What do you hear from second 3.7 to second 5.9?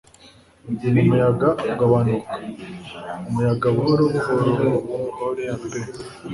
buhoro buhoro o lea pe